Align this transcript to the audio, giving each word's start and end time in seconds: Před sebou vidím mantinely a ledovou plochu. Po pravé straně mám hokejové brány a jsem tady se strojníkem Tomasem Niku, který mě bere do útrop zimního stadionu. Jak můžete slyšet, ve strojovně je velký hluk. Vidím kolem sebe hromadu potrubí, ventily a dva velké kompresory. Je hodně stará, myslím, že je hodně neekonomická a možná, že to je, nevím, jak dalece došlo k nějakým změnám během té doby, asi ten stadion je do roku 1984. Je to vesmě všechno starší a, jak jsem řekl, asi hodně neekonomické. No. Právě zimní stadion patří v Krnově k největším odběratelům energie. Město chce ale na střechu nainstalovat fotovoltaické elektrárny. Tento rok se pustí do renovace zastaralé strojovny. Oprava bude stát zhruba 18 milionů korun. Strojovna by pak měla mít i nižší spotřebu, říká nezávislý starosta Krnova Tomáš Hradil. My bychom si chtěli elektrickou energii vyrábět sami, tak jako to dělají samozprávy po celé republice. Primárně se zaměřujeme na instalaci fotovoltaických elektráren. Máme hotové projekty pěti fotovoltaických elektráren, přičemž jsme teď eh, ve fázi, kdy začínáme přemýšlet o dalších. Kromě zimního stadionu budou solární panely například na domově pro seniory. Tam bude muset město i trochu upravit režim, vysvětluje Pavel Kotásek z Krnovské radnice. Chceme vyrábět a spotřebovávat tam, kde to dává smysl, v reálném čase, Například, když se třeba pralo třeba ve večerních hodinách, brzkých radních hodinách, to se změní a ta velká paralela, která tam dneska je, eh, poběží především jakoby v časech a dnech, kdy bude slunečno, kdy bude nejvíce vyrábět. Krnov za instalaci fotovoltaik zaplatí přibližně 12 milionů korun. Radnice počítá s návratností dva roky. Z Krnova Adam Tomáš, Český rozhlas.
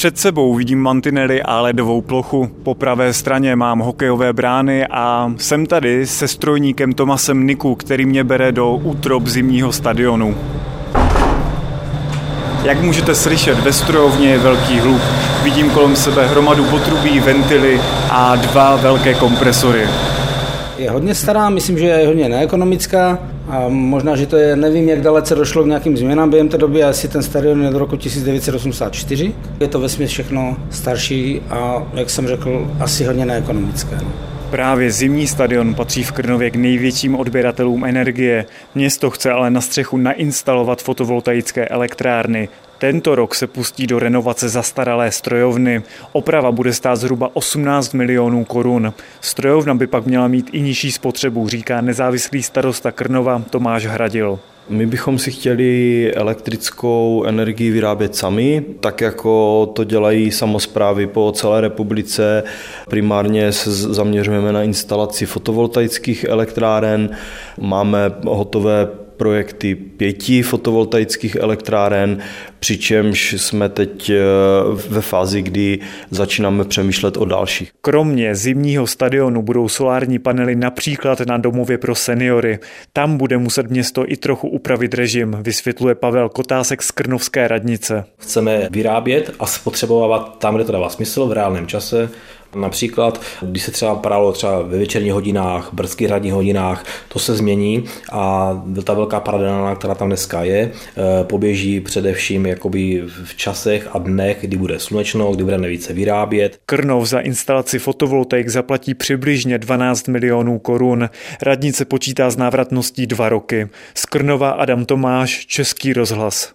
Před 0.00 0.18
sebou 0.18 0.54
vidím 0.54 0.82
mantinely 0.82 1.42
a 1.42 1.60
ledovou 1.60 2.00
plochu. 2.00 2.50
Po 2.62 2.74
pravé 2.74 3.12
straně 3.12 3.56
mám 3.56 3.78
hokejové 3.78 4.32
brány 4.32 4.86
a 4.86 5.32
jsem 5.36 5.66
tady 5.66 6.06
se 6.06 6.28
strojníkem 6.28 6.92
Tomasem 6.92 7.46
Niku, 7.46 7.74
který 7.74 8.06
mě 8.06 8.24
bere 8.24 8.52
do 8.52 8.74
útrop 8.74 9.26
zimního 9.26 9.72
stadionu. 9.72 10.36
Jak 12.64 12.82
můžete 12.82 13.14
slyšet, 13.14 13.60
ve 13.60 13.72
strojovně 13.72 14.28
je 14.28 14.38
velký 14.38 14.78
hluk. 14.78 15.02
Vidím 15.42 15.70
kolem 15.70 15.96
sebe 15.96 16.26
hromadu 16.26 16.64
potrubí, 16.64 17.20
ventily 17.20 17.80
a 18.10 18.36
dva 18.36 18.76
velké 18.76 19.14
kompresory. 19.14 19.86
Je 20.80 20.90
hodně 20.90 21.14
stará, 21.14 21.50
myslím, 21.50 21.78
že 21.78 21.86
je 21.86 22.06
hodně 22.06 22.28
neekonomická 22.28 23.18
a 23.48 23.64
možná, 23.68 24.16
že 24.16 24.26
to 24.26 24.36
je, 24.36 24.56
nevím, 24.56 24.88
jak 24.88 25.00
dalece 25.00 25.34
došlo 25.34 25.62
k 25.62 25.66
nějakým 25.66 25.96
změnám 25.96 26.30
během 26.30 26.48
té 26.48 26.58
doby, 26.58 26.84
asi 26.84 27.08
ten 27.08 27.22
stadion 27.22 27.62
je 27.62 27.70
do 27.70 27.78
roku 27.78 27.96
1984. 27.96 29.34
Je 29.60 29.68
to 29.68 29.80
vesmě 29.80 30.06
všechno 30.06 30.56
starší 30.70 31.40
a, 31.50 31.86
jak 31.94 32.10
jsem 32.10 32.28
řekl, 32.28 32.70
asi 32.80 33.04
hodně 33.04 33.26
neekonomické. 33.26 33.98
No. 34.02 34.29
Právě 34.50 34.92
zimní 34.92 35.26
stadion 35.26 35.74
patří 35.74 36.04
v 36.04 36.12
Krnově 36.12 36.50
k 36.50 36.56
největším 36.56 37.16
odběratelům 37.16 37.84
energie. 37.84 38.46
Město 38.74 39.10
chce 39.10 39.30
ale 39.30 39.50
na 39.50 39.60
střechu 39.60 39.96
nainstalovat 39.96 40.82
fotovoltaické 40.82 41.68
elektrárny. 41.68 42.48
Tento 42.78 43.14
rok 43.14 43.34
se 43.34 43.46
pustí 43.46 43.86
do 43.86 43.98
renovace 43.98 44.48
zastaralé 44.48 45.12
strojovny. 45.12 45.82
Oprava 46.12 46.52
bude 46.52 46.72
stát 46.72 46.96
zhruba 46.96 47.30
18 47.32 47.92
milionů 47.94 48.44
korun. 48.44 48.92
Strojovna 49.20 49.74
by 49.74 49.86
pak 49.86 50.06
měla 50.06 50.28
mít 50.28 50.50
i 50.52 50.60
nižší 50.60 50.92
spotřebu, 50.92 51.48
říká 51.48 51.80
nezávislý 51.80 52.42
starosta 52.42 52.92
Krnova 52.92 53.42
Tomáš 53.50 53.86
Hradil. 53.86 54.38
My 54.70 54.86
bychom 54.86 55.18
si 55.18 55.30
chtěli 55.30 56.12
elektrickou 56.14 57.24
energii 57.26 57.70
vyrábět 57.70 58.16
sami, 58.16 58.64
tak 58.80 59.00
jako 59.00 59.66
to 59.74 59.84
dělají 59.84 60.30
samozprávy 60.30 61.06
po 61.06 61.32
celé 61.32 61.60
republice. 61.60 62.42
Primárně 62.88 63.52
se 63.52 63.72
zaměřujeme 63.72 64.52
na 64.52 64.62
instalaci 64.62 65.26
fotovoltaických 65.26 66.24
elektráren. 66.24 67.10
Máme 67.60 68.12
hotové 68.24 68.88
projekty 69.16 69.74
pěti 69.74 70.42
fotovoltaických 70.42 71.36
elektráren, 71.36 72.18
přičemž 72.60 73.32
jsme 73.32 73.68
teď 73.68 74.10
eh, 74.10 74.22
ve 74.88 75.00
fázi, 75.00 75.42
kdy 75.42 75.78
začínáme 76.10 76.64
přemýšlet 76.64 77.16
o 77.16 77.24
dalších. 77.24 77.72
Kromě 77.80 78.34
zimního 78.34 78.86
stadionu 78.86 79.42
budou 79.42 79.68
solární 79.68 80.18
panely 80.18 80.56
například 80.56 81.20
na 81.20 81.38
domově 81.38 81.78
pro 81.78 81.94
seniory. 81.94 82.58
Tam 82.92 83.16
bude 83.16 83.38
muset 83.38 83.70
město 83.70 84.04
i 84.12 84.16
trochu 84.16 84.48
upravit 84.48 84.94
režim, 84.94 85.36
vysvětluje 85.40 85.94
Pavel 85.94 86.28
Kotásek 86.28 86.82
z 86.82 86.90
Krnovské 86.90 87.48
radnice. 87.48 88.04
Chceme 88.16 88.68
vyrábět 88.70 89.34
a 89.38 89.46
spotřebovávat 89.46 90.38
tam, 90.38 90.54
kde 90.54 90.64
to 90.64 90.72
dává 90.72 90.88
smysl, 90.88 91.26
v 91.26 91.32
reálném 91.32 91.66
čase, 91.66 92.10
Například, 92.54 93.20
když 93.42 93.62
se 93.62 93.70
třeba 93.70 93.94
pralo 93.94 94.32
třeba 94.32 94.62
ve 94.62 94.78
večerních 94.78 95.12
hodinách, 95.12 95.68
brzkých 95.72 96.08
radních 96.08 96.32
hodinách, 96.32 96.84
to 97.08 97.18
se 97.18 97.34
změní 97.34 97.84
a 98.12 98.52
ta 98.84 98.94
velká 98.94 99.20
paralela, 99.20 99.74
která 99.74 99.94
tam 99.94 100.08
dneska 100.08 100.44
je, 100.44 100.72
eh, 100.96 101.24
poběží 101.24 101.80
především 101.80 102.46
jakoby 102.50 103.02
v 103.24 103.36
časech 103.36 103.88
a 103.92 103.98
dnech, 103.98 104.38
kdy 104.40 104.56
bude 104.56 104.78
slunečno, 104.78 105.32
kdy 105.32 105.44
bude 105.44 105.58
nejvíce 105.58 105.92
vyrábět. 105.92 106.58
Krnov 106.66 107.08
za 107.08 107.20
instalaci 107.20 107.78
fotovoltaik 107.78 108.48
zaplatí 108.48 108.94
přibližně 108.94 109.58
12 109.58 110.08
milionů 110.08 110.58
korun. 110.58 111.10
Radnice 111.42 111.84
počítá 111.84 112.30
s 112.30 112.36
návratností 112.36 113.06
dva 113.06 113.28
roky. 113.28 113.68
Z 113.94 114.06
Krnova 114.06 114.50
Adam 114.50 114.84
Tomáš, 114.84 115.46
Český 115.46 115.92
rozhlas. 115.92 116.52